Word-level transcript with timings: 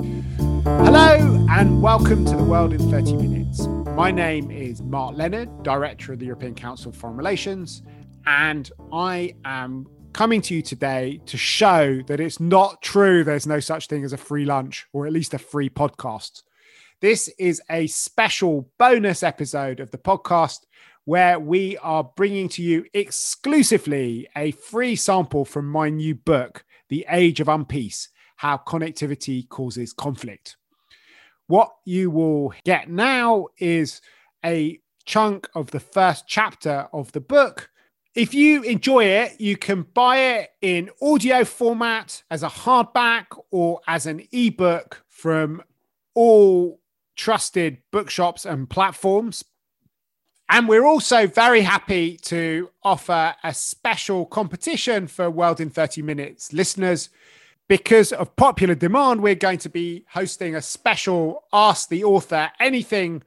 Hello 0.00 1.46
and 1.50 1.82
welcome 1.82 2.24
to 2.24 2.34
the 2.34 2.42
World 2.42 2.72
in 2.72 2.90
30 2.90 3.16
Minutes. 3.16 3.66
My 3.94 4.10
name 4.10 4.50
is 4.50 4.80
Mark 4.80 5.14
Leonard, 5.14 5.62
Director 5.62 6.14
of 6.14 6.20
the 6.20 6.24
European 6.24 6.54
Council 6.54 6.88
of 6.88 6.96
Foreign 6.96 7.18
Relations, 7.18 7.82
and 8.24 8.70
I 8.90 9.34
am 9.44 9.86
coming 10.14 10.40
to 10.42 10.54
you 10.54 10.62
today 10.62 11.20
to 11.26 11.36
show 11.36 12.00
that 12.06 12.18
it's 12.18 12.40
not 12.40 12.80
true 12.80 13.24
there's 13.24 13.46
no 13.46 13.60
such 13.60 13.88
thing 13.88 14.02
as 14.02 14.14
a 14.14 14.16
free 14.16 14.46
lunch 14.46 14.86
or 14.94 15.06
at 15.06 15.12
least 15.12 15.34
a 15.34 15.38
free 15.38 15.68
podcast. 15.68 16.44
This 17.00 17.28
is 17.38 17.60
a 17.68 17.86
special 17.86 18.70
bonus 18.78 19.22
episode 19.22 19.80
of 19.80 19.90
the 19.90 19.98
podcast 19.98 20.60
where 21.04 21.38
we 21.38 21.76
are 21.78 22.04
bringing 22.04 22.48
to 22.48 22.62
you 22.62 22.86
exclusively 22.94 24.26
a 24.34 24.52
free 24.52 24.96
sample 24.96 25.44
from 25.44 25.66
my 25.68 25.90
new 25.90 26.14
book, 26.14 26.64
The 26.88 27.04
Age 27.10 27.40
of 27.40 27.48
Unpeace 27.48 28.08
How 28.40 28.56
Connectivity 28.56 29.46
Causes 29.50 29.92
Conflict. 29.92 30.56
What 31.46 31.72
you 31.84 32.10
will 32.10 32.54
get 32.64 32.88
now 32.88 33.48
is 33.58 34.00
a 34.42 34.80
chunk 35.04 35.46
of 35.54 35.72
the 35.72 35.78
first 35.78 36.24
chapter 36.26 36.88
of 36.94 37.12
the 37.12 37.20
book. 37.20 37.68
If 38.14 38.32
you 38.32 38.62
enjoy 38.62 39.04
it, 39.04 39.38
you 39.42 39.58
can 39.58 39.82
buy 39.82 40.16
it 40.16 40.52
in 40.62 40.88
audio 41.02 41.44
format 41.44 42.22
as 42.30 42.42
a 42.42 42.48
hardback 42.48 43.26
or 43.50 43.82
as 43.86 44.06
an 44.06 44.26
ebook 44.32 45.04
from 45.10 45.62
all 46.14 46.80
trusted 47.16 47.82
bookshops 47.92 48.46
and 48.46 48.70
platforms. 48.70 49.44
And 50.48 50.66
we're 50.66 50.86
also 50.86 51.26
very 51.26 51.60
happy 51.60 52.16
to 52.22 52.70
offer 52.82 53.34
a 53.44 53.52
special 53.52 54.24
competition 54.24 55.08
for 55.08 55.28
World 55.28 55.60
in 55.60 55.68
30 55.68 56.00
Minutes 56.00 56.54
listeners. 56.54 57.10
Because 57.70 58.10
of 58.12 58.34
popular 58.34 58.74
demand, 58.74 59.22
we're 59.22 59.36
going 59.36 59.60
to 59.60 59.68
be 59.68 60.04
hosting 60.08 60.56
a 60.56 60.60
special 60.60 61.44
Ask 61.52 61.88
the 61.88 62.02
Author 62.02 62.50
Anything 62.58 63.22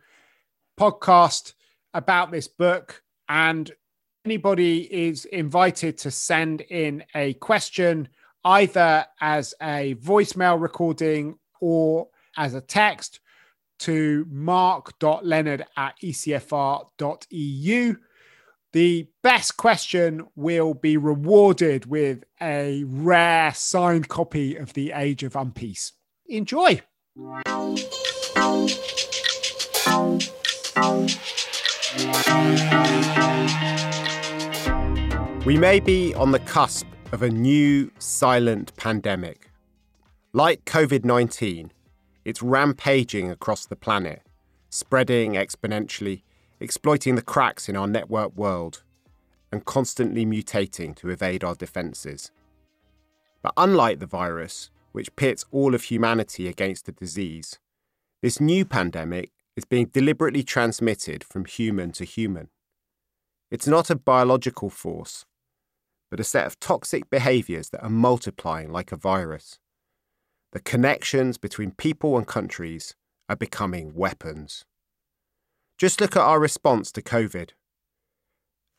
podcast 0.78 1.54
about 1.94 2.30
this 2.30 2.50
book. 2.50 3.04
And 3.30 3.72
anybody 4.26 4.82
is 4.94 5.24
invited 5.24 5.98
to 6.00 6.12
send 6.12 6.60
in 6.60 7.06
a 7.16 7.36
question 7.36 8.10
either 8.44 9.06
as 9.22 9.54
a 9.62 9.96
voicemail 9.96 10.62
recording 10.62 11.40
or 11.62 12.10
as 12.36 12.54
a 12.54 12.60
text 12.60 13.22
to 13.80 14.26
mark.leonard 14.30 15.64
at 15.78 15.96
ecfr.eu. 16.04 17.96
The 18.74 19.08
best 19.22 19.56
question 19.56 20.26
will 20.36 20.74
be 20.74 20.98
rewarded 20.98 21.86
with 21.86 22.24
a 22.42 22.84
rare 22.88 23.54
signed 23.54 24.10
copy 24.10 24.56
of 24.56 24.74
The 24.74 24.94
Age 24.94 25.22
of 25.22 25.34
Unpeace. 25.34 25.92
Enjoy. 26.26 26.82
We 35.46 35.56
may 35.56 35.80
be 35.80 36.16
on 36.16 36.32
the 36.32 36.42
cusp 36.44 36.88
of 37.12 37.22
a 37.22 37.30
new 37.30 37.92
silent 38.00 38.76
pandemic. 38.76 39.52
Like 40.34 40.66
COVID 40.66 41.06
19, 41.06 41.72
it's 42.26 42.42
rampaging 42.42 43.30
across 43.30 43.68
the 43.68 43.76
planet, 43.76 44.24
spreading 44.72 45.34
exponentially, 45.34 46.24
exploiting 46.60 47.16
the 47.16 47.22
cracks 47.22 47.68
in 47.68 47.76
our 47.76 47.88
network 47.88 48.36
world, 48.36 48.84
and 49.52 49.66
constantly 49.66 50.26
mutating 50.26 50.96
to 50.96 51.10
evade 51.10 51.44
our 51.44 51.56
defences. 51.56 52.32
But 53.42 53.54
unlike 53.58 54.00
the 54.00 54.08
virus, 54.08 54.72
which 54.94 55.16
pits 55.16 55.46
all 55.52 55.76
of 55.76 55.84
humanity 55.84 56.48
against 56.48 56.88
a 56.90 56.92
disease, 56.92 57.60
this 58.22 58.40
new 58.40 58.66
pandemic 58.66 59.32
is 59.56 59.66
being 59.66 59.88
deliberately 59.88 60.44
transmitted 60.44 61.24
from 61.24 61.46
human 61.46 61.92
to 61.92 62.06
human. 62.06 62.50
It's 63.52 63.68
not 63.68 63.90
a 63.90 63.96
biological 63.96 64.70
force, 64.70 65.26
but 66.10 66.20
a 66.20 66.24
set 66.24 66.48
of 66.48 66.60
toxic 66.60 67.10
behaviours 67.10 67.70
that 67.70 67.84
are 67.84 67.90
multiplying 67.90 68.72
like 68.72 68.92
a 68.92 68.96
virus. 68.96 69.60
The 70.54 70.60
connections 70.60 71.38
between 71.38 71.72
people 71.72 72.18
and 72.18 72.26
countries 72.26 72.96
are 73.30 73.36
becoming 73.36 73.94
weapons. 73.94 74.66
Just 75.78 76.00
look 76.00 76.16
at 76.16 76.22
our 76.22 76.40
response 76.40 76.92
to 76.92 77.02
COVID. 77.02 77.52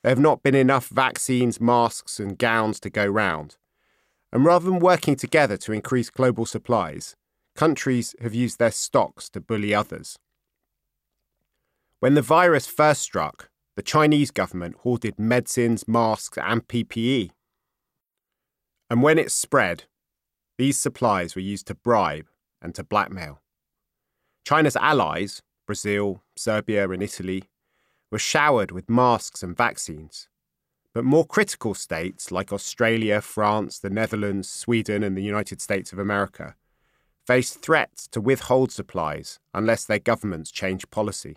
There 0.03 0.11
have 0.11 0.19
not 0.19 0.43
been 0.43 0.55
enough 0.55 0.89
vaccines, 0.89 1.61
masks, 1.61 2.21
and 2.21 2.39
gowns 2.39 2.79
to 2.81 2.91
go 2.91 3.07
round. 3.07 3.57
And 4.33 4.45
rather 4.45 4.67
than 4.67 4.79
working 4.79 5.17
together 5.17 5.57
to 5.59 5.73
increase 5.73 6.11
global 6.11 6.45
supplies, 6.45 7.17
countries 7.57 8.15
have 8.21 8.35
used 8.35 8.59
their 8.59 8.71
stocks 8.71 9.31
to 9.31 9.41
bully 9.41 9.75
others. 9.75 10.19
When 12.01 12.15
the 12.15 12.23
virus 12.23 12.67
first 12.67 13.01
struck, 13.01 13.49
the 13.77 13.83
Chinese 13.83 14.31
government 14.31 14.77
hoarded 14.81 15.19
medicines, 15.19 15.89
masks, 15.89 16.37
and 16.37 16.67
PPE. 16.69 17.31
And 18.91 19.03
when 19.03 19.19
it 19.19 19.33
spread, 19.33 19.85
these 20.59 20.79
supplies 20.79 21.35
were 21.35 21.41
used 21.41 21.67
to 21.69 21.75
bribe 21.75 22.27
and 22.61 22.75
to 22.75 22.85
blackmail. 22.85 23.41
China's 24.47 24.77
allies, 24.77 25.43
Brazil, 25.67 26.23
Serbia, 26.37 26.89
and 26.89 27.03
Italy, 27.03 27.45
were 28.11 28.19
showered 28.19 28.71
with 28.71 28.89
masks 28.89 29.43
and 29.43 29.57
vaccines. 29.57 30.29
But 30.93 31.05
more 31.05 31.27
critical 31.27 31.75
states 31.75 32.31
like 32.31 32.53
Australia, 32.53 33.21
France, 33.21 33.79
the 33.79 33.91
Netherlands, 33.91 34.49
Sweden, 34.49 35.03
and 35.03 35.17
the 35.17 35.23
United 35.23 35.61
States 35.61 35.93
of 35.93 35.99
America 35.99 36.55
faced 37.27 37.63
threats 37.63 38.07
to 38.09 38.21
withhold 38.21 38.71
supplies 38.71 39.41
unless 39.53 39.85
their 39.85 39.99
governments 39.99 40.51
changed 40.51 40.91
policy. 40.91 41.37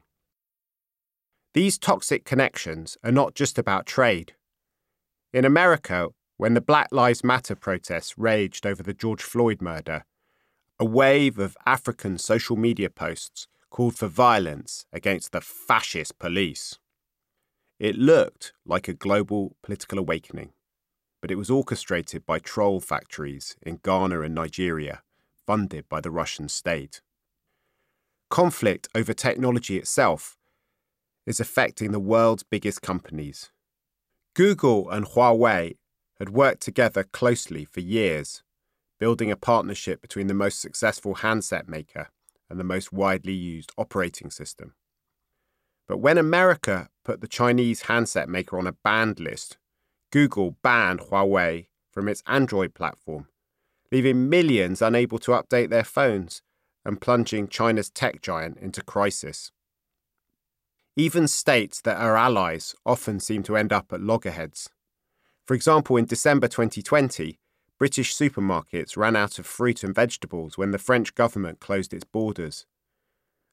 These 1.53 1.77
toxic 1.77 2.25
connections 2.25 2.97
are 3.03 3.11
not 3.11 3.33
just 3.33 3.57
about 3.57 3.85
trade. 3.85 4.33
In 5.33 5.45
America, 5.45 6.09
when 6.35 6.53
the 6.53 6.61
Black 6.61 6.89
Lives 6.91 7.23
Matter 7.23 7.55
protests 7.55 8.17
raged 8.17 8.65
over 8.65 8.83
the 8.83 8.93
George 8.93 9.23
Floyd 9.23 9.61
murder, 9.61 10.05
a 10.79 10.85
wave 10.85 11.39
of 11.39 11.57
African 11.65 12.19
social 12.19 12.55
media 12.55 12.89
posts 12.89 13.47
called 13.69 13.95
for 13.95 14.07
violence 14.07 14.85
against 14.91 15.31
the 15.31 15.41
fascist 15.41 16.17
police. 16.19 16.79
It 17.79 17.95
looked 17.95 18.53
like 18.65 18.87
a 18.87 18.93
global 18.93 19.55
political 19.61 19.99
awakening, 19.99 20.53
but 21.21 21.31
it 21.31 21.35
was 21.35 21.49
orchestrated 21.49 22.25
by 22.25 22.39
troll 22.39 22.79
factories 22.79 23.55
in 23.61 23.79
Ghana 23.83 24.21
and 24.21 24.33
Nigeria, 24.33 25.03
funded 25.45 25.87
by 25.89 26.01
the 26.01 26.11
Russian 26.11 26.49
state. 26.49 27.01
Conflict 28.29 28.87
over 28.95 29.13
technology 29.13 29.77
itself 29.77 30.37
is 31.25 31.39
affecting 31.39 31.91
the 31.91 31.99
world's 31.99 32.43
biggest 32.43 32.81
companies. 32.81 33.51
Google 34.33 34.89
and 34.89 35.05
Huawei 35.05 35.77
had 36.19 36.29
worked 36.29 36.61
together 36.61 37.03
closely 37.03 37.65
for 37.65 37.79
years, 37.79 38.43
building 38.99 39.29
a 39.31 39.35
partnership 39.35 40.01
between 40.01 40.27
the 40.27 40.33
most 40.33 40.59
successful 40.59 41.15
handset 41.15 41.67
maker 41.67 42.09
and 42.49 42.59
the 42.59 42.63
most 42.63 42.93
widely 42.93 43.33
used 43.33 43.71
operating 43.77 44.29
system. 44.29 44.73
But 45.87 45.97
when 45.97 46.17
America 46.17 46.89
put 47.03 47.21
the 47.21 47.27
Chinese 47.27 47.83
handset 47.83 48.27
maker 48.27 48.57
on 48.59 48.67
a 48.67 48.73
banned 48.83 49.19
list, 49.19 49.57
Google 50.11 50.57
banned 50.61 50.99
Huawei 50.99 51.67
from 51.91 52.07
its 52.07 52.23
Android 52.27 52.73
platform, 52.73 53.27
leaving 53.91 54.29
millions 54.29 54.81
unable 54.81 55.19
to 55.19 55.31
update 55.31 55.69
their 55.69 55.83
phones 55.83 56.41
and 56.85 57.01
plunging 57.01 57.47
China's 57.47 57.89
tech 57.89 58.21
giant 58.21 58.57
into 58.57 58.81
crisis. 58.81 59.51
Even 60.95 61.27
states 61.27 61.81
that 61.81 61.97
are 61.97 62.17
allies 62.17 62.75
often 62.85 63.19
seem 63.19 63.43
to 63.43 63.55
end 63.55 63.71
up 63.71 63.93
at 63.93 64.01
loggerheads. 64.01 64.69
For 65.45 65.53
example, 65.53 65.95
in 65.97 66.05
December 66.05 66.47
2020, 66.47 67.39
British 67.79 68.15
supermarkets 68.15 68.97
ran 68.97 69.15
out 69.15 69.37
of 69.37 69.45
fruit 69.45 69.83
and 69.83 69.93
vegetables 69.93 70.57
when 70.57 70.71
the 70.71 70.79
French 70.79 71.13
government 71.13 71.59
closed 71.59 71.93
its 71.93 72.03
borders. 72.03 72.65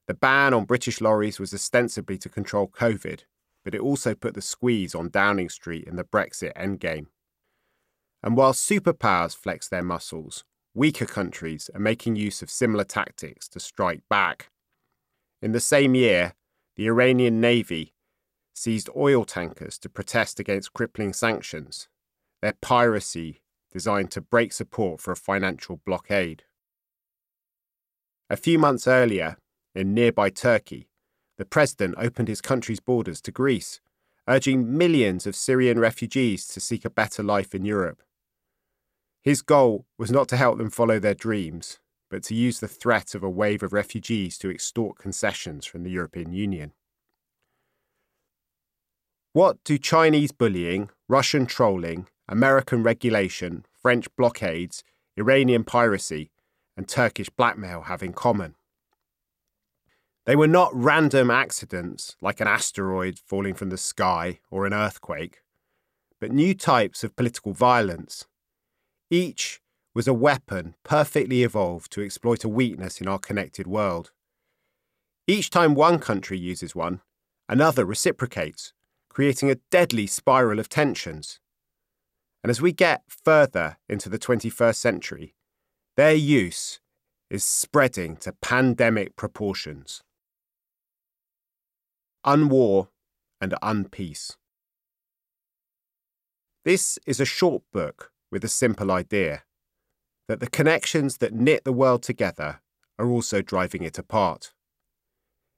The 0.07 0.15
ban 0.15 0.53
on 0.53 0.65
British 0.65 0.99
lorries 0.99 1.39
was 1.39 1.53
ostensibly 1.53 2.17
to 2.19 2.29
control 2.29 2.67
COVID, 2.67 3.21
but 3.63 3.75
it 3.75 3.81
also 3.81 4.15
put 4.15 4.33
the 4.33 4.41
squeeze 4.41 4.95
on 4.95 5.09
Downing 5.09 5.49
Street 5.49 5.87
in 5.87 5.95
the 5.95 6.03
Brexit 6.03 6.53
endgame. 6.55 7.07
And 8.23 8.35
while 8.35 8.53
superpowers 8.53 9.35
flex 9.35 9.67
their 9.67 9.83
muscles, 9.83 10.43
weaker 10.73 11.05
countries 11.05 11.69
are 11.75 11.79
making 11.79 12.15
use 12.15 12.41
of 12.41 12.49
similar 12.49 12.83
tactics 12.83 13.47
to 13.49 13.59
strike 13.59 14.01
back. 14.09 14.49
In 15.41 15.51
the 15.51 15.59
same 15.59 15.93
year, 15.93 16.33
the 16.75 16.87
Iranian 16.87 17.39
Navy 17.39 17.93
seized 18.55 18.89
oil 18.95 19.25
tankers 19.25 19.77
to 19.79 19.89
protest 19.89 20.39
against 20.39 20.73
crippling 20.73 21.13
sanctions, 21.13 21.87
their 22.41 22.53
piracy 22.61 23.41
designed 23.75 24.09
to 24.09 24.21
break 24.21 24.53
support 24.53 25.01
for 25.01 25.11
a 25.11 25.17
financial 25.17 25.81
blockade. 25.85 26.43
A 28.29 28.37
few 28.37 28.57
months 28.57 28.87
earlier, 28.87 29.35
in 29.75 29.93
nearby 29.93 30.29
Turkey, 30.29 30.87
the 31.37 31.43
president 31.43 31.95
opened 31.97 32.29
his 32.29 32.39
country's 32.39 32.79
borders 32.79 33.19
to 33.19 33.33
Greece, 33.33 33.81
urging 34.29 34.77
millions 34.77 35.27
of 35.27 35.35
Syrian 35.35 35.77
refugees 35.77 36.47
to 36.47 36.61
seek 36.61 36.85
a 36.85 36.89
better 36.89 37.21
life 37.21 37.53
in 37.53 37.65
Europe. 37.65 38.01
His 39.21 39.41
goal 39.41 39.85
was 39.97 40.09
not 40.09 40.29
to 40.29 40.37
help 40.37 40.57
them 40.57 40.69
follow 40.69 40.97
their 40.97 41.13
dreams, 41.13 41.79
but 42.09 42.23
to 42.23 42.33
use 42.33 42.61
the 42.61 42.69
threat 42.69 43.13
of 43.13 43.23
a 43.23 43.29
wave 43.29 43.61
of 43.61 43.73
refugees 43.73 44.37
to 44.37 44.49
extort 44.49 44.97
concessions 44.97 45.65
from 45.65 45.83
the 45.83 45.91
European 45.91 46.31
Union. 46.31 46.71
What 49.33 49.61
do 49.65 49.77
Chinese 49.77 50.31
bullying, 50.31 50.91
Russian 51.09 51.45
trolling, 51.45 52.07
American 52.27 52.83
regulation, 52.83 53.65
French 53.81 54.07
blockades, 54.15 54.83
Iranian 55.17 55.63
piracy, 55.63 56.31
and 56.75 56.87
Turkish 56.87 57.29
blackmail 57.29 57.83
have 57.83 58.03
in 58.03 58.13
common? 58.13 58.55
They 60.25 60.35
were 60.35 60.47
not 60.47 60.71
random 60.73 61.29
accidents 61.29 62.15
like 62.19 62.39
an 62.41 62.47
asteroid 62.47 63.19
falling 63.19 63.53
from 63.53 63.69
the 63.69 63.77
sky 63.77 64.39
or 64.49 64.65
an 64.65 64.73
earthquake, 64.73 65.41
but 66.19 66.31
new 66.31 66.55
types 66.55 67.03
of 67.03 67.15
political 67.15 67.53
violence. 67.53 68.25
Each 69.11 69.61
was 69.93 70.07
a 70.07 70.13
weapon 70.13 70.75
perfectly 70.83 71.43
evolved 71.43 71.91
to 71.91 72.03
exploit 72.03 72.43
a 72.43 72.49
weakness 72.49 72.99
in 72.99 73.07
our 73.07 73.19
connected 73.19 73.67
world. 73.67 74.11
Each 75.27 75.49
time 75.49 75.75
one 75.75 75.99
country 75.99 76.37
uses 76.37 76.75
one, 76.75 77.01
another 77.47 77.85
reciprocates, 77.85 78.73
creating 79.09 79.49
a 79.49 79.59
deadly 79.71 80.07
spiral 80.07 80.59
of 80.59 80.69
tensions. 80.69 81.39
And 82.45 82.51
as 82.51 82.61
we 82.61 82.73
get 82.73 83.01
further 83.07 83.77
into 83.89 84.07
the 84.07 84.19
21st 84.19 84.75
century, 84.75 85.33
their 85.97 86.13
use 86.13 86.79
is 87.27 87.43
spreading 87.43 88.17
to 88.17 88.33
pandemic 88.33 89.15
proportions. 89.15 90.03
Unwar 92.23 92.89
and 93.41 93.55
Unpeace. 93.63 94.35
This 96.63 96.99
is 97.07 97.19
a 97.19 97.25
short 97.25 97.63
book 97.73 98.11
with 98.31 98.43
a 98.43 98.47
simple 98.47 98.91
idea 98.91 99.41
that 100.27 100.39
the 100.39 100.47
connections 100.47 101.17
that 101.17 101.33
knit 101.33 101.63
the 101.63 101.73
world 101.73 102.03
together 102.03 102.61
are 102.99 103.09
also 103.09 103.41
driving 103.41 103.81
it 103.81 103.97
apart. 103.97 104.53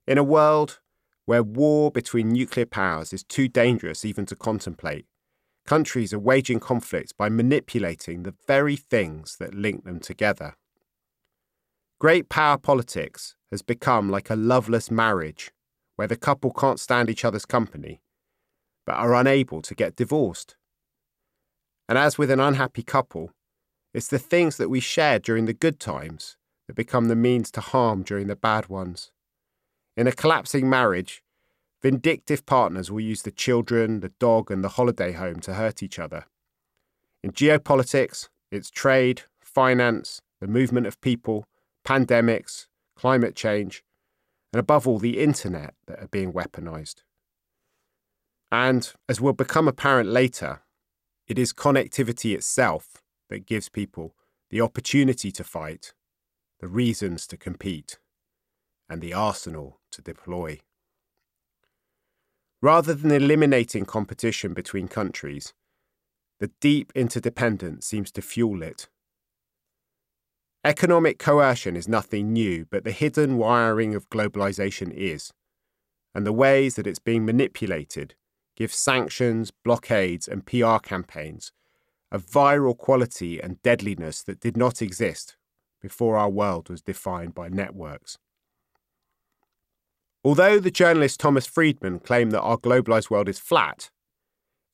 In 0.08 0.18
a 0.18 0.24
world 0.24 0.80
where 1.26 1.44
war 1.44 1.92
between 1.92 2.30
nuclear 2.30 2.66
powers 2.66 3.12
is 3.12 3.26
too 3.26 3.50
dangerous 3.50 4.06
even 4.06 4.26
to 4.28 4.38
contemplate, 4.38 5.06
countries 5.68 6.14
are 6.14 6.20
waging 6.20 6.60
conflicts 6.60 7.12
by 7.12 7.30
manipulating 7.30 8.24
the 8.24 8.34
very 8.48 8.76
things 8.76 9.36
that 9.40 9.54
link 9.54 9.84
them 9.84 10.00
together. 10.00 10.56
Great 12.00 12.30
power 12.30 12.58
politics 12.58 13.36
has 13.52 13.62
become 13.62 14.10
like 14.10 14.30
a 14.30 14.36
loveless 14.36 14.90
marriage 14.90 15.52
where 15.96 16.08
the 16.08 16.16
couple 16.16 16.52
can't 16.52 16.80
stand 16.80 17.10
each 17.10 17.26
other's 17.26 17.46
company, 17.46 18.02
but 18.86 18.96
are 18.96 19.14
unable 19.14 19.62
to 19.62 19.76
get 19.76 19.96
divorced. 19.96 20.56
And 21.90 21.98
as 21.98 22.18
with 22.18 22.32
an 22.32 22.40
unhappy 22.40 22.84
couple, 22.84 23.32
it's 23.94 24.08
the 24.08 24.20
things 24.20 24.58
that 24.58 24.70
we 24.70 24.80
share 24.80 25.20
during 25.20 25.46
the 25.46 25.54
good 25.54 25.80
times 25.80 26.38
that 26.68 26.76
become 26.76 27.08
the 27.08 27.16
means 27.16 27.52
to 27.52 27.62
harm 27.62 28.04
during 28.04 28.28
the 28.28 28.36
bad 28.36 28.68
ones. 28.68 29.12
In 29.96 30.08
a 30.08 30.12
collapsing 30.12 30.70
marriage, 30.70 31.24
vindictive 31.82 32.46
partners 32.46 32.92
will 32.92 33.00
use 33.00 33.22
the 33.22 33.32
children, 33.32 34.00
the 34.00 34.14
dog, 34.20 34.50
and 34.52 34.64
the 34.64 34.70
holiday 34.70 35.12
home 35.12 35.40
to 35.42 35.54
hurt 35.54 35.84
each 35.84 36.00
other. 36.00 36.26
In 37.24 37.32
geopolitics, 37.32 38.30
it's 38.52 38.70
trade, 38.70 39.24
finance, 39.42 40.22
the 40.40 40.48
movement 40.48 40.88
of 40.88 41.02
people, 41.02 41.46
pandemics, 41.86 42.68
climate 42.96 43.36
change, 43.36 43.84
and 44.54 44.60
above 44.60 44.88
all, 44.88 45.00
the 45.00 45.20
internet 45.20 45.74
that 45.88 46.00
are 46.00 46.08
being 46.08 46.32
weaponized. 46.32 47.04
And 48.52 48.92
as 49.10 49.20
will 49.20 49.34
become 49.34 49.68
apparent 49.68 50.10
later, 50.10 50.62
it 51.28 51.38
is 51.38 51.52
connectivity 51.52 52.34
itself 52.34 53.02
that 53.30 53.46
gives 53.46 53.68
people 53.68 54.16
the 54.50 54.62
opportunity 54.62 55.32
to 55.32 55.44
fight, 55.44 55.94
the 56.60 56.68
reasons 56.68 57.28
to 57.28 57.38
compete, 57.38 58.00
and 58.90 59.02
the 59.02 59.14
arsenal 59.14 59.82
to 59.92 60.02
deploy. 60.02 60.60
Rather 62.62 62.94
than 62.94 63.12
eliminating 63.12 63.86
competition 63.86 64.54
between 64.54 64.88
countries, 64.88 65.54
the 66.40 66.52
deep 66.60 66.92
interdependence 66.96 67.86
seems 67.86 68.12
to 68.12 68.22
fuel 68.22 68.64
it 68.64 68.88
Economic 70.68 71.18
coercion 71.18 71.78
is 71.78 71.88
nothing 71.88 72.34
new, 72.34 72.66
but 72.70 72.84
the 72.84 72.92
hidden 72.92 73.38
wiring 73.38 73.96
of 73.96 74.10
globalization 74.10 74.92
is. 74.92 75.32
And 76.14 76.26
the 76.26 76.34
ways 76.34 76.76
that 76.76 76.86
it's 76.86 77.00
being 77.00 77.26
manipulated 77.26 78.16
give 78.58 78.74
sanctions, 78.74 79.50
blockades, 79.64 80.28
and 80.28 80.46
PR 80.46 80.78
campaigns 80.84 81.54
a 82.12 82.20
viral 82.20 82.78
quality 82.78 83.40
and 83.40 83.62
deadliness 83.62 84.24
that 84.24 84.42
did 84.42 84.58
not 84.58 84.82
exist 84.82 85.38
before 85.82 86.18
our 86.18 86.30
world 86.30 86.70
was 86.70 86.82
defined 86.82 87.34
by 87.34 87.48
networks. 87.48 88.18
Although 90.28 90.60
the 90.60 90.72
journalist 90.72 91.22
Thomas 91.22 91.48
Friedman 91.48 92.00
claimed 92.00 92.34
that 92.34 92.42
our 92.42 92.58
globalized 92.58 93.10
world 93.10 93.30
is 93.30 93.40
flat, 93.40 93.90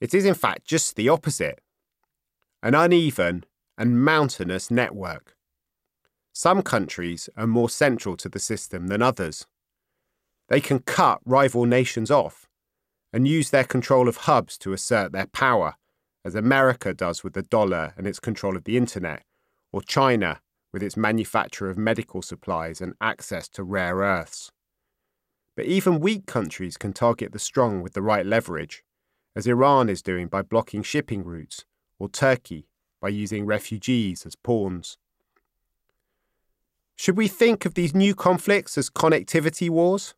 it 0.01 0.11
is 0.11 0.25
in 0.25 0.33
fact 0.33 0.65
just 0.65 0.95
the 0.95 1.09
opposite 1.09 1.61
an 2.63 2.73
uneven 2.73 3.43
and 3.77 4.03
mountainous 4.03 4.71
network. 4.71 5.35
Some 6.33 6.63
countries 6.63 7.29
are 7.37 7.45
more 7.45 7.69
central 7.69 8.17
to 8.17 8.29
the 8.29 8.39
system 8.39 8.87
than 8.87 9.03
others. 9.03 9.45
They 10.49 10.59
can 10.59 10.79
cut 10.79 11.19
rival 11.23 11.65
nations 11.65 12.09
off 12.09 12.47
and 13.13 13.27
use 13.27 13.51
their 13.51 13.63
control 13.63 14.07
of 14.07 14.25
hubs 14.25 14.57
to 14.57 14.73
assert 14.73 15.11
their 15.11 15.27
power, 15.27 15.75
as 16.25 16.33
America 16.33 16.95
does 16.95 17.23
with 17.23 17.33
the 17.33 17.43
dollar 17.43 17.93
and 17.95 18.07
its 18.07 18.19
control 18.19 18.57
of 18.57 18.63
the 18.63 18.75
internet, 18.75 19.21
or 19.71 19.83
China 19.83 20.41
with 20.71 20.81
its 20.81 20.97
manufacture 20.97 21.69
of 21.69 21.77
medical 21.77 22.23
supplies 22.23 22.81
and 22.81 22.95
access 22.99 23.47
to 23.49 23.63
rare 23.63 23.97
earths. 23.97 24.51
But 25.55 25.65
even 25.65 25.99
weak 25.99 26.25
countries 26.25 26.77
can 26.77 26.93
target 26.93 27.31
the 27.31 27.39
strong 27.39 27.81
with 27.81 27.93
the 27.93 28.01
right 28.01 28.25
leverage, 28.25 28.83
as 29.35 29.47
Iran 29.47 29.89
is 29.89 30.01
doing 30.01 30.27
by 30.27 30.41
blocking 30.41 30.83
shipping 30.83 31.23
routes, 31.23 31.65
or 31.99 32.09
Turkey 32.09 32.67
by 33.01 33.09
using 33.09 33.45
refugees 33.45 34.25
as 34.25 34.35
pawns. 34.35 34.97
Should 36.95 37.17
we 37.17 37.27
think 37.27 37.65
of 37.65 37.73
these 37.73 37.93
new 37.93 38.15
conflicts 38.15 38.77
as 38.77 38.89
connectivity 38.89 39.69
wars? 39.69 40.15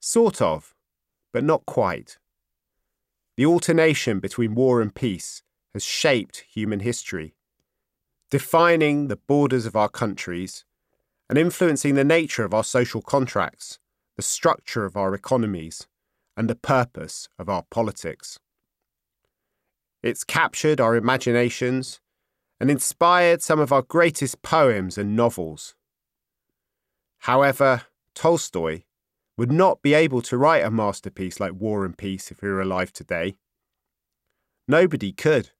Sort 0.00 0.40
of, 0.40 0.74
but 1.32 1.44
not 1.44 1.66
quite. 1.66 2.18
The 3.36 3.46
alternation 3.46 4.20
between 4.20 4.54
war 4.54 4.80
and 4.80 4.94
peace 4.94 5.42
has 5.72 5.84
shaped 5.84 6.44
human 6.48 6.80
history, 6.80 7.34
defining 8.30 9.08
the 9.08 9.16
borders 9.16 9.66
of 9.66 9.76
our 9.76 9.88
countries 9.88 10.64
and 11.28 11.38
influencing 11.38 11.96
the 11.96 12.04
nature 12.04 12.44
of 12.44 12.54
our 12.54 12.64
social 12.64 13.02
contracts, 13.02 13.78
the 14.16 14.22
structure 14.22 14.84
of 14.84 14.96
our 14.96 15.14
economies, 15.14 15.86
and 16.36 16.50
the 16.50 16.54
purpose 16.54 17.28
of 17.38 17.48
our 17.48 17.64
politics. 17.70 18.38
It's 20.02 20.24
captured 20.24 20.80
our 20.80 20.94
imaginations 20.94 22.00
and 22.60 22.70
inspired 22.70 23.42
some 23.42 23.58
of 23.58 23.72
our 23.72 23.82
greatest 23.82 24.42
poems 24.42 24.96
and 24.98 25.16
novels. 25.16 25.74
However, 27.20 27.82
Tolstoy 28.14 28.82
would 29.36 29.52
not 29.52 29.82
be 29.82 29.94
able 29.94 30.22
to 30.22 30.38
write 30.38 30.64
a 30.64 30.70
masterpiece 30.70 31.40
like 31.40 31.52
War 31.52 31.84
and 31.84 31.96
Peace 31.96 32.30
if 32.30 32.40
he 32.40 32.46
were 32.46 32.60
alive 32.62 32.92
today. 32.92 33.36
Nobody 34.68 35.12
could, 35.12 35.50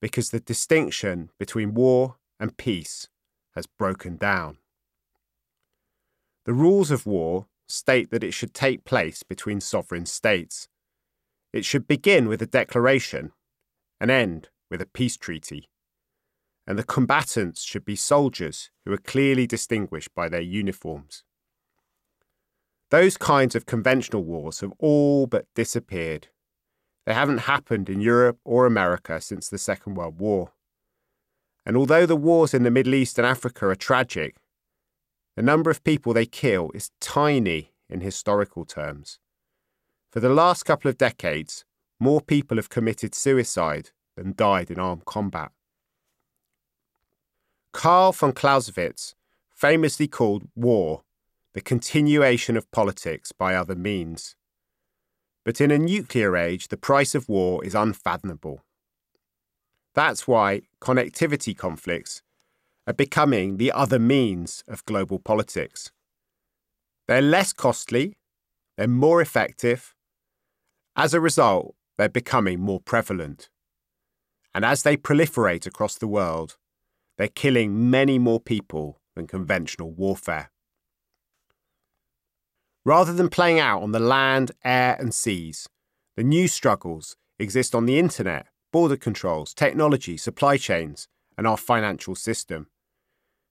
because 0.00 0.30
the 0.30 0.40
distinction 0.40 1.30
between 1.38 1.74
war 1.74 2.16
and 2.40 2.56
peace 2.56 3.08
has 3.54 3.66
broken 3.66 4.16
down. 4.16 4.58
The 6.44 6.54
rules 6.54 6.90
of 6.90 7.06
war 7.06 7.46
state 7.72 8.10
that 8.10 8.24
it 8.24 8.32
should 8.34 8.54
take 8.54 8.84
place 8.84 9.22
between 9.22 9.60
sovereign 9.60 10.06
states. 10.06 10.68
It 11.52 11.64
should 11.64 11.86
begin 11.86 12.28
with 12.28 12.40
a 12.42 12.46
declaration 12.46 13.32
and 14.00 14.10
end 14.10 14.48
with 14.70 14.80
a 14.80 14.86
peace 14.86 15.16
treaty 15.16 15.68
and 16.66 16.78
the 16.78 16.84
combatants 16.84 17.62
should 17.62 17.84
be 17.84 17.96
soldiers 17.96 18.70
who 18.84 18.92
are 18.92 18.98
clearly 18.98 19.46
distinguished 19.46 20.14
by 20.14 20.28
their 20.28 20.40
uniforms. 20.40 21.24
Those 22.90 23.16
kinds 23.16 23.54
of 23.54 23.66
conventional 23.66 24.22
wars 24.22 24.60
have 24.60 24.72
all 24.78 25.26
but 25.26 25.46
disappeared. 25.54 26.28
They 27.06 27.14
haven't 27.14 27.38
happened 27.38 27.88
in 27.88 28.00
Europe 28.00 28.38
or 28.44 28.66
America 28.66 29.20
since 29.20 29.48
the 29.48 29.58
Second 29.58 29.94
World 29.94 30.20
War. 30.20 30.52
And 31.66 31.76
although 31.76 32.06
the 32.06 32.16
wars 32.16 32.54
in 32.54 32.62
the 32.62 32.70
Middle 32.70 32.94
East 32.94 33.18
and 33.18 33.26
Africa 33.26 33.66
are 33.68 33.74
tragic, 33.74 34.36
the 35.36 35.42
number 35.42 35.70
of 35.70 35.84
people 35.84 36.12
they 36.12 36.26
kill 36.26 36.70
is 36.74 36.90
tiny 37.00 37.72
in 37.88 38.00
historical 38.00 38.64
terms. 38.64 39.18
For 40.10 40.20
the 40.20 40.28
last 40.28 40.64
couple 40.64 40.88
of 40.88 40.98
decades, 40.98 41.64
more 41.98 42.20
people 42.20 42.56
have 42.56 42.68
committed 42.68 43.14
suicide 43.14 43.90
than 44.16 44.34
died 44.36 44.70
in 44.70 44.78
armed 44.78 45.04
combat. 45.04 45.52
Karl 47.72 48.12
von 48.12 48.32
Clausewitz 48.32 49.14
famously 49.50 50.06
called 50.08 50.48
war 50.54 51.02
the 51.54 51.60
continuation 51.60 52.56
of 52.56 52.70
politics 52.70 53.32
by 53.32 53.54
other 53.54 53.74
means. 53.74 54.36
But 55.44 55.60
in 55.60 55.70
a 55.70 55.78
nuclear 55.78 56.36
age, 56.36 56.68
the 56.68 56.76
price 56.76 57.14
of 57.14 57.28
war 57.28 57.64
is 57.64 57.74
unfathomable. 57.74 58.64
That's 59.94 60.26
why 60.26 60.62
connectivity 60.80 61.56
conflicts 61.56 62.22
are 62.86 62.92
becoming 62.92 63.56
the 63.56 63.72
other 63.72 63.98
means 63.98 64.64
of 64.66 64.84
global 64.84 65.18
politics. 65.18 65.90
They're 67.06 67.22
less 67.22 67.52
costly, 67.52 68.16
they're 68.76 68.88
more 68.88 69.20
effective. 69.20 69.94
As 70.96 71.14
a 71.14 71.20
result, 71.20 71.74
they're 71.96 72.08
becoming 72.08 72.60
more 72.60 72.80
prevalent. 72.80 73.48
And 74.54 74.64
as 74.64 74.82
they 74.82 74.96
proliferate 74.96 75.66
across 75.66 75.96
the 75.96 76.08
world, 76.08 76.56
they're 77.18 77.28
killing 77.28 77.90
many 77.90 78.18
more 78.18 78.40
people 78.40 79.00
than 79.14 79.26
conventional 79.26 79.90
warfare. 79.90 80.50
Rather 82.84 83.12
than 83.12 83.28
playing 83.28 83.60
out 83.60 83.82
on 83.82 83.92
the 83.92 84.00
land, 84.00 84.50
air, 84.64 84.96
and 84.98 85.14
seas, 85.14 85.68
the 86.16 86.24
new 86.24 86.48
struggles 86.48 87.16
exist 87.38 87.74
on 87.74 87.86
the 87.86 87.98
internet, 87.98 88.46
border 88.72 88.96
controls, 88.96 89.54
technology, 89.54 90.16
supply 90.16 90.56
chains, 90.56 91.06
and 91.38 91.46
our 91.46 91.56
financial 91.56 92.14
system. 92.14 92.66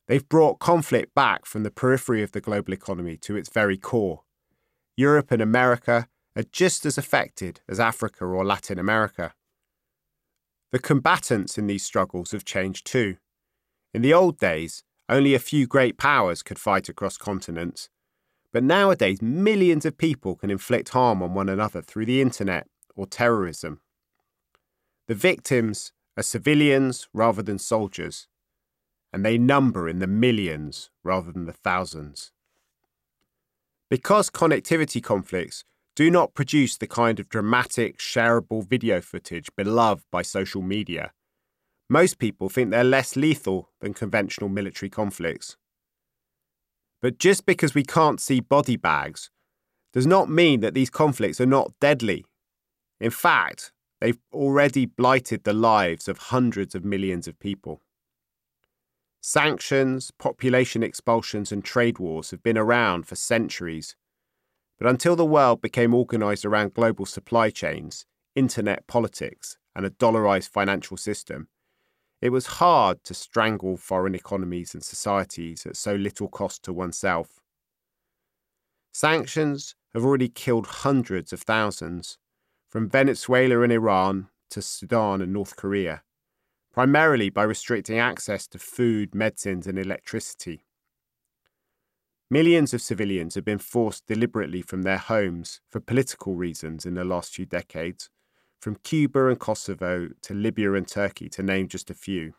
They've 0.08 0.28
brought 0.28 0.60
conflict 0.60 1.14
back 1.14 1.46
from 1.46 1.64
the 1.64 1.72
periphery 1.72 2.24
of 2.24 2.32
the 2.32 2.42
global 2.42 2.74
economy 2.74 3.18
to 3.18 3.36
its 3.36 3.50
very 3.50 3.78
core. 3.78 4.24
Europe 4.98 5.32
and 5.32 5.42
America 5.42 6.08
are 6.36 6.44
just 6.44 6.86
as 6.86 6.98
affected 6.98 7.62
as 7.68 7.80
Africa 7.80 8.26
or 8.26 8.46
Latin 8.46 8.80
America. 8.80 9.34
The 10.72 10.80
combatants 10.80 11.58
in 11.58 11.68
these 11.68 11.84
struggles 11.84 12.32
have 12.32 12.46
changed 12.46 12.86
too. 12.86 13.18
In 13.94 14.02
the 14.02 14.14
old 14.14 14.38
days, 14.38 14.84
only 15.10 15.34
a 15.34 15.40
few 15.40 15.68
great 15.68 15.98
powers 15.98 16.42
could 16.42 16.58
fight 16.58 16.88
across 16.88 17.18
continents. 17.18 17.90
But 18.54 18.64
nowadays, 18.64 19.22
millions 19.22 19.86
of 19.86 19.98
people 19.98 20.36
can 20.36 20.50
inflict 20.50 20.90
harm 20.90 21.22
on 21.22 21.34
one 21.34 21.50
another 21.50 21.82
through 21.82 22.06
the 22.06 22.22
internet 22.22 22.68
or 22.96 23.06
terrorism. 23.06 23.82
The 25.08 25.16
victims 25.16 25.92
are 26.16 26.24
civilians 26.24 27.08
rather 27.14 27.42
than 27.42 27.60
soldiers, 27.60 28.28
and 29.14 29.26
they 29.26 29.38
number 29.38 29.90
in 29.90 30.00
the 30.00 30.08
millions 30.08 30.90
rather 31.04 31.32
than 31.32 31.46
the 31.46 31.54
thousands. 31.54 32.32
Because 33.90 34.30
connectivity 34.30 35.04
conflicts 35.04 35.64
do 35.96 36.10
not 36.10 36.34
produce 36.34 36.78
the 36.78 36.88
kind 36.88 37.20
of 37.20 37.28
dramatic, 37.28 38.00
shareable 38.00 38.66
video 38.66 39.02
footage 39.02 39.50
beloved 39.58 40.06
by 40.12 40.22
social 40.22 40.62
media, 40.62 41.12
most 41.90 42.20
people 42.20 42.48
think 42.48 42.72
they're 42.72 42.86
less 42.86 43.18
lethal 43.18 43.70
than 43.82 43.94
conventional 43.94 44.50
military 44.50 44.90
conflicts. 44.90 45.58
But 47.02 47.18
just 47.18 47.46
because 47.46 47.76
we 47.76 47.84
can't 47.84 48.22
see 48.22 48.40
body 48.40 48.78
bags 48.78 49.30
does 49.92 50.08
not 50.08 50.30
mean 50.30 50.62
that 50.62 50.74
these 50.74 50.90
conflicts 50.90 51.42
are 51.42 51.46
not 51.46 51.74
deadly. 51.82 52.24
In 53.02 53.12
fact, 53.12 53.74
they've 54.00 54.20
already 54.32 54.86
blighted 54.86 55.44
the 55.44 55.54
lives 55.54 56.08
of 56.08 56.18
hundreds 56.18 56.76
of 56.76 56.86
millions 56.86 57.28
of 57.28 57.38
people. 57.40 57.82
Sanctions, 59.24 60.10
population 60.10 60.82
expulsions, 60.82 61.52
and 61.52 61.64
trade 61.64 62.00
wars 62.00 62.32
have 62.32 62.42
been 62.42 62.58
around 62.58 63.08
for 63.08 63.16
centuries. 63.16 63.96
But 64.80 64.90
until 64.90 65.16
the 65.16 65.26
world 65.26 65.62
became 65.62 65.94
organised 65.94 66.44
around 66.44 66.74
global 66.74 67.06
supply 67.06 67.52
chains, 67.52 68.08
internet 68.36 68.88
politics, 68.88 69.60
and 69.76 69.86
a 69.86 69.92
dollarised 69.92 70.50
financial 70.50 70.98
system, 70.98 71.50
it 72.20 72.32
was 72.32 72.58
hard 72.58 73.04
to 73.04 73.14
strangle 73.14 73.78
foreign 73.78 74.16
economies 74.16 74.74
and 74.74 74.84
societies 74.84 75.68
at 75.68 75.78
so 75.78 75.94
little 75.94 76.28
cost 76.28 76.64
to 76.64 76.74
oneself. 76.74 77.42
Sanctions 78.92 79.76
have 79.94 80.04
already 80.04 80.30
killed 80.30 80.66
hundreds 80.66 81.32
of 81.32 81.42
thousands, 81.42 82.18
from 82.70 82.90
Venezuela 82.90 83.62
and 83.62 83.72
Iran 83.72 84.30
to 84.50 84.62
Sudan 84.64 85.22
and 85.22 85.32
North 85.32 85.56
Korea, 85.56 86.02
primarily 86.74 87.30
by 87.30 87.44
restricting 87.44 88.00
access 88.00 88.48
to 88.48 88.60
food, 88.60 89.14
medicines, 89.14 89.68
and 89.68 89.78
electricity. 89.78 90.66
Millions 92.30 92.74
of 92.74 92.82
civilians 92.82 93.36
have 93.36 93.44
been 93.44 93.58
forced 93.58 94.08
deliberately 94.08 94.62
from 94.62 94.84
their 94.84 94.98
homes 94.98 95.60
for 95.70 95.82
political 95.82 96.36
reasons 96.36 96.86
in 96.86 96.94
the 96.94 97.04
last 97.04 97.36
few 97.36 97.46
decades 97.46 98.10
from 98.62 98.76
Cuba 98.84 99.28
and 99.28 99.40
Kosovo 99.40 100.10
to 100.22 100.34
Libya 100.36 100.74
and 100.74 100.88
Turkey, 100.88 101.28
to 101.30 101.42
name 101.42 101.68
just 101.68 101.90
a 101.90 101.96
few. 101.96 102.36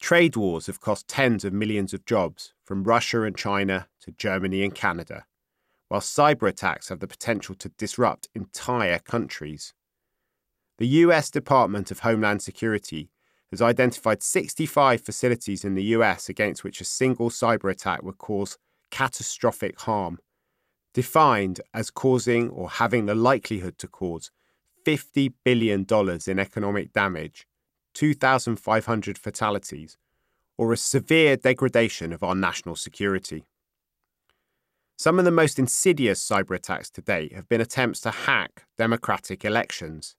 Trade 0.00 0.36
wars 0.36 0.66
have 0.66 0.80
cost 0.80 1.06
tens 1.06 1.44
of 1.44 1.52
millions 1.52 1.92
of 1.92 2.06
jobs, 2.06 2.54
from 2.64 2.82
Russia 2.82 3.22
and 3.22 3.36
China 3.36 3.88
to 4.00 4.10
Germany 4.12 4.62
and 4.62 4.74
Canada, 4.74 5.26
while 5.88 6.00
cyber 6.00 6.48
attacks 6.48 6.88
have 6.88 7.00
the 7.00 7.06
potential 7.06 7.54
to 7.56 7.68
disrupt 7.70 8.28
entire 8.34 8.98
countries. 8.98 9.74
The 10.78 10.86
US 10.88 11.30
Department 11.30 11.90
of 11.90 12.00
Homeland 12.00 12.42
Security 12.42 13.08
has 13.50 13.62
identified 13.62 14.22
65 14.22 15.00
facilities 15.00 15.64
in 15.64 15.74
the 15.74 15.84
US 15.96 16.28
against 16.28 16.64
which 16.64 16.80
a 16.80 16.84
single 16.84 17.30
cyber 17.30 17.70
attack 17.70 18.02
would 18.02 18.18
cause 18.18 18.58
catastrophic 18.90 19.80
harm, 19.82 20.18
defined 20.92 21.60
as 21.72 21.90
causing 21.90 22.50
or 22.50 22.68
having 22.68 23.06
the 23.06 23.14
likelihood 23.14 23.78
to 23.78 23.86
cause 23.86 24.30
$50 24.84 25.32
billion 25.44 25.86
in 26.26 26.38
economic 26.38 26.92
damage, 26.92 27.46
2,500 27.94 29.16
fatalities, 29.16 29.96
or 30.58 30.72
a 30.72 30.76
severe 30.76 31.36
degradation 31.36 32.12
of 32.12 32.22
our 32.22 32.34
national 32.34 32.76
security. 32.76 33.44
Some 34.96 35.18
of 35.18 35.24
the 35.24 35.30
most 35.30 35.58
insidious 35.58 36.26
cyber 36.26 36.56
attacks 36.56 36.90
to 36.90 37.00
date 37.00 37.32
have 37.32 37.48
been 37.48 37.60
attempts 37.60 38.00
to 38.00 38.10
hack 38.10 38.64
democratic 38.76 39.44
elections. 39.44 40.16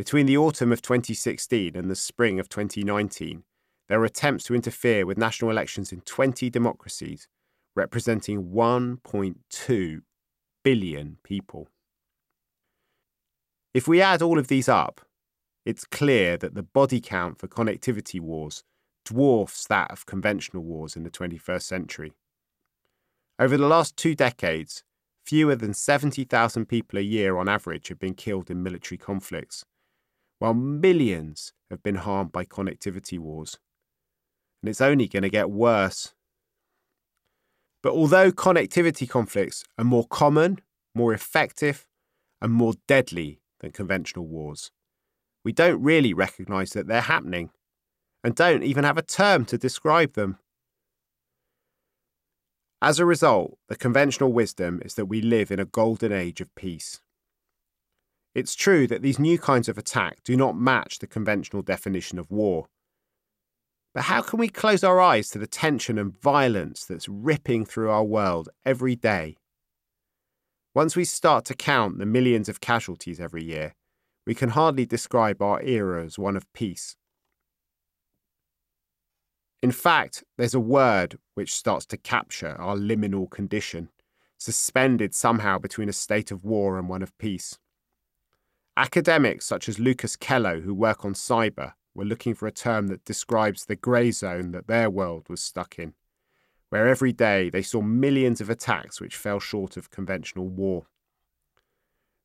Between 0.00 0.24
the 0.24 0.38
autumn 0.38 0.72
of 0.72 0.80
2016 0.80 1.76
and 1.76 1.90
the 1.90 1.94
spring 1.94 2.40
of 2.40 2.48
2019, 2.48 3.42
there 3.86 3.98
were 3.98 4.06
attempts 4.06 4.44
to 4.44 4.54
interfere 4.54 5.04
with 5.04 5.18
national 5.18 5.50
elections 5.50 5.92
in 5.92 6.00
20 6.00 6.48
democracies, 6.48 7.28
representing 7.76 8.44
1.2 8.44 10.00
billion 10.64 11.18
people. 11.22 11.68
If 13.74 13.86
we 13.86 14.00
add 14.00 14.22
all 14.22 14.38
of 14.38 14.48
these 14.48 14.70
up, 14.70 15.02
it's 15.66 15.84
clear 15.84 16.38
that 16.38 16.54
the 16.54 16.62
body 16.62 17.02
count 17.02 17.38
for 17.38 17.46
connectivity 17.46 18.22
wars 18.22 18.64
dwarfs 19.04 19.66
that 19.66 19.90
of 19.90 20.06
conventional 20.06 20.62
wars 20.62 20.96
in 20.96 21.02
the 21.02 21.10
21st 21.10 21.62
century. 21.64 22.14
Over 23.38 23.58
the 23.58 23.68
last 23.68 23.98
two 23.98 24.14
decades, 24.14 24.82
fewer 25.26 25.56
than 25.56 25.74
70,000 25.74 26.64
people 26.64 26.98
a 26.98 27.02
year 27.02 27.36
on 27.36 27.50
average 27.50 27.88
have 27.88 27.98
been 27.98 28.14
killed 28.14 28.50
in 28.50 28.62
military 28.62 28.96
conflicts, 28.96 29.66
while 30.40 30.54
millions 30.54 31.52
have 31.70 31.82
been 31.84 31.94
harmed 31.94 32.32
by 32.32 32.44
connectivity 32.44 33.18
wars. 33.18 33.58
And 34.62 34.68
it's 34.68 34.80
only 34.80 35.06
going 35.06 35.22
to 35.22 35.30
get 35.30 35.50
worse. 35.50 36.12
But 37.82 37.92
although 37.92 38.32
connectivity 38.32 39.08
conflicts 39.08 39.64
are 39.78 39.84
more 39.84 40.06
common, 40.08 40.60
more 40.94 41.14
effective, 41.14 41.86
and 42.42 42.52
more 42.52 42.74
deadly 42.88 43.40
than 43.60 43.70
conventional 43.70 44.26
wars. 44.26 44.70
We 45.44 45.52
don't 45.52 45.82
really 45.82 46.12
recognise 46.12 46.72
that 46.72 46.86
they're 46.86 47.00
happening 47.02 47.50
and 48.24 48.34
don't 48.34 48.62
even 48.62 48.84
have 48.84 48.98
a 48.98 49.02
term 49.02 49.44
to 49.46 49.58
describe 49.58 50.14
them. 50.14 50.38
As 52.82 52.98
a 52.98 53.04
result, 53.04 53.58
the 53.68 53.76
conventional 53.76 54.32
wisdom 54.32 54.80
is 54.84 54.94
that 54.94 55.06
we 55.06 55.20
live 55.20 55.50
in 55.50 55.60
a 55.60 55.66
golden 55.66 56.12
age 56.12 56.40
of 56.40 56.54
peace. 56.54 57.00
It's 58.34 58.54
true 58.54 58.86
that 58.86 59.02
these 59.02 59.18
new 59.18 59.38
kinds 59.38 59.68
of 59.68 59.78
attack 59.78 60.22
do 60.22 60.36
not 60.36 60.56
match 60.56 60.98
the 60.98 61.06
conventional 61.06 61.62
definition 61.62 62.18
of 62.18 62.30
war. 62.30 62.66
But 63.92 64.04
how 64.04 64.22
can 64.22 64.38
we 64.38 64.48
close 64.48 64.84
our 64.84 65.00
eyes 65.00 65.30
to 65.30 65.38
the 65.38 65.48
tension 65.48 65.98
and 65.98 66.20
violence 66.20 66.84
that's 66.84 67.08
ripping 67.08 67.66
through 67.66 67.90
our 67.90 68.04
world 68.04 68.48
every 68.64 68.94
day 68.94 69.36
once 70.72 70.94
we 70.94 71.04
start 71.04 71.44
to 71.44 71.54
count 71.54 71.98
the 71.98 72.06
millions 72.06 72.48
of 72.48 72.60
casualties 72.60 73.18
every 73.18 73.42
year, 73.42 73.74
we 74.24 74.34
can 74.34 74.50
hardly 74.50 74.86
describe 74.86 75.42
our 75.42 75.60
era 75.62 76.04
as 76.04 76.18
one 76.18 76.36
of 76.36 76.50
peace. 76.52 76.96
In 79.62 79.72
fact, 79.72 80.22
there's 80.38 80.54
a 80.54 80.60
word 80.60 81.18
which 81.34 81.52
starts 81.52 81.86
to 81.86 81.96
capture 81.96 82.54
our 82.58 82.76
liminal 82.76 83.28
condition, 83.28 83.88
suspended 84.38 85.12
somehow 85.12 85.58
between 85.58 85.88
a 85.88 85.92
state 85.92 86.30
of 86.30 86.44
war 86.44 86.78
and 86.78 86.88
one 86.88 87.02
of 87.02 87.16
peace. 87.18 87.58
Academics 88.76 89.46
such 89.46 89.68
as 89.68 89.78
Lucas 89.78 90.16
Kello, 90.16 90.62
who 90.62 90.74
work 90.74 91.04
on 91.04 91.14
cyber, 91.14 91.72
were 91.94 92.04
looking 92.04 92.34
for 92.34 92.46
a 92.46 92.52
term 92.52 92.86
that 92.88 93.04
describes 93.04 93.64
the 93.64 93.76
grey 93.76 94.10
zone 94.10 94.52
that 94.52 94.68
their 94.68 94.88
world 94.88 95.28
was 95.28 95.42
stuck 95.42 95.78
in 95.78 95.94
where 96.70 96.86
every 96.86 97.12
day 97.12 97.50
they 97.50 97.62
saw 97.62 97.82
millions 97.82 98.40
of 98.40 98.48
attacks 98.48 99.00
which 99.00 99.16
fell 99.16 99.40
short 99.40 99.76
of 99.76 99.90
conventional 99.90 100.48
war. 100.48 100.86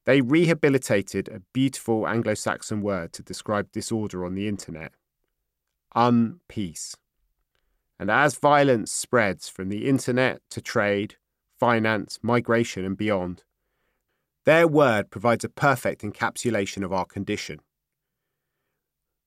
They 0.05 0.21
rehabilitated 0.21 1.27
a 1.27 1.41
beautiful 1.51 2.07
Anglo 2.07 2.35
Saxon 2.35 2.81
word 2.81 3.11
to 3.13 3.23
describe 3.23 3.71
disorder 3.71 4.23
on 4.23 4.35
the 4.35 4.47
internet 4.47 4.93
unpeace. 5.95 6.95
And 7.97 8.11
as 8.11 8.35
violence 8.35 8.91
spreads 8.91 9.47
from 9.49 9.69
the 9.69 9.87
internet 9.87 10.41
to 10.51 10.61
trade, 10.61 11.15
finance, 11.57 12.19
migration, 12.21 12.83
and 12.85 12.97
beyond, 12.97 13.43
their 14.45 14.67
word 14.67 15.09
provides 15.09 15.43
a 15.43 15.49
perfect 15.49 16.01
encapsulation 16.01 16.83
of 16.83 16.93
our 16.93 17.05
condition. 17.05 17.59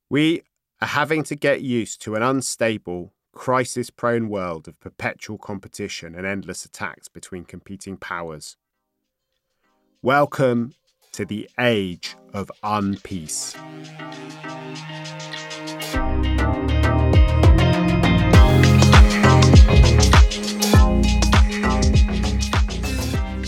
We 0.08 0.42
are 0.80 0.88
having 0.88 1.24
to 1.24 1.34
get 1.34 1.60
used 1.60 2.00
to 2.02 2.14
an 2.14 2.22
unstable, 2.22 3.12
crisis 3.34 3.90
prone 3.90 4.28
world 4.28 4.68
of 4.68 4.80
perpetual 4.80 5.38
competition 5.38 6.14
and 6.14 6.26
endless 6.26 6.64
attacks 6.64 7.08
between 7.08 7.44
competing 7.44 7.96
powers. 7.96 8.56
Welcome 10.02 10.74
to 11.12 11.24
the 11.24 11.50
age 11.58 12.16
of 12.32 12.50
unpeace. 12.62 13.56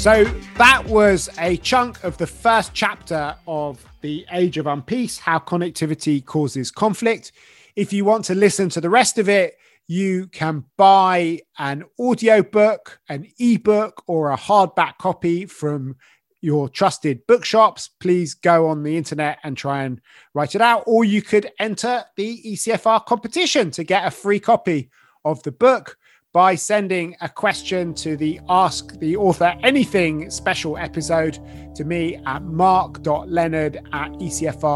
So 0.01 0.25
that 0.57 0.83
was 0.87 1.29
a 1.39 1.59
chunk 1.59 2.03
of 2.05 2.17
the 2.17 2.27
first 2.27 2.73
chapter 2.73 3.37
of 3.47 3.85
The 4.01 4.25
Age 4.33 4.57
of 4.57 4.65
Unpeace 4.65 5.19
How 5.19 5.39
Connectivity 5.39 6.25
Causes 6.25 6.71
Conflict. 6.71 7.33
If 7.77 7.93
you 7.93 8.07
want 8.07 8.25
to 8.25 8.35
listen 8.35 8.71
to 8.71 8.81
the 8.81 8.89
rest 8.89 9.19
of 9.19 9.29
it, 9.29 9.59
you 9.89 10.29
can 10.29 10.65
buy 10.79 11.41
an 11.59 11.85
audiobook, 11.99 12.99
an 13.11 13.27
ebook, 13.39 14.03
or 14.07 14.31
a 14.31 14.39
hardback 14.39 14.97
copy 14.97 15.45
from 15.45 15.97
your 16.41 16.71
trusted 16.71 17.27
bookshops. 17.27 17.91
Please 18.01 18.33
go 18.33 18.69
on 18.69 18.83
the 18.83 18.97
internet 18.97 19.39
and 19.43 19.55
try 19.55 19.83
and 19.83 20.01
write 20.33 20.55
it 20.55 20.63
out. 20.63 20.83
Or 20.87 21.05
you 21.05 21.21
could 21.21 21.53
enter 21.59 22.05
the 22.17 22.43
ECFR 22.47 23.05
competition 23.05 23.71
to 23.73 23.85
get 23.85 24.07
a 24.07 24.11
free 24.11 24.41
copy 24.41 24.89
of 25.27 25.43
the 25.43 25.53
book 25.53 25.99
by 26.33 26.55
sending 26.55 27.17
a 27.21 27.29
question 27.29 27.93
to 27.95 28.17
the 28.17 28.41
Ask 28.49 28.99
the 29.01 29.17
Author 29.17 29.55
Anything 29.63 30.31
special 30.31 30.77
episode 30.77 31.39
to 31.75 31.85
me 31.85 32.17
at 32.27 32.43
mark.leonard 32.43 33.77
at 33.93 34.13
ecfr.eu. 34.13 34.71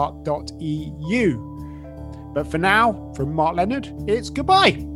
But 2.35 2.51
for 2.51 2.59
now, 2.59 3.13
from 3.15 3.33
Mark 3.35 3.57
Leonard, 3.57 3.93
it's 4.09 4.31
goodbye. 4.31 4.94